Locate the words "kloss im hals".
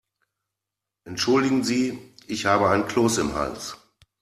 2.87-3.77